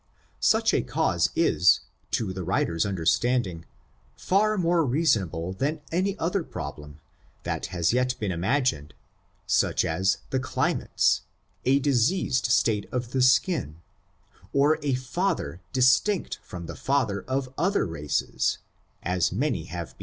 Such 0.39 0.73
a 0.73 0.81
cause 0.81 1.29
is, 1.35 1.81
to 2.09 2.33
the 2.33 2.43
writer's 2.43 2.87
understanding, 2.87 3.65
far 4.17 4.57
more 4.57 4.83
rea 4.83 5.03
sonable 5.03 5.55
than 5.55 5.81
any 5.91 6.17
other 6.17 6.43
problem, 6.43 6.99
that 7.43 7.71
as 7.71 7.93
yet 7.93 8.13
has 8.13 8.17
been 8.17 8.31
imagined; 8.31 8.95
such 9.45 9.85
as 9.85 10.17
the 10.31 10.39
climates, 10.39 11.21
a 11.65 11.77
diseased 11.77 12.47
state 12.47 12.89
of 12.91 13.11
the 13.11 13.21
skin, 13.21 13.75
or 14.53 14.79
a 14.81 14.95
father 14.95 15.61
distinct 15.71 16.39
from 16.41 16.65
the 16.65 16.75
father 16.75 17.21
of 17.27 17.45
the 17.45 17.53
other 17.59 17.85
races, 17.85 18.57
as 19.03 19.31
many 19.31 19.65
have 19.65 19.89
believed. 19.95 19.99